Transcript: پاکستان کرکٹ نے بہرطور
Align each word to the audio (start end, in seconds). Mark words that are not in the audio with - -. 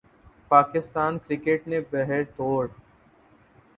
پاکستان 0.51 1.17
کرکٹ 1.27 1.67
نے 1.67 1.79
بہرطور 1.91 2.65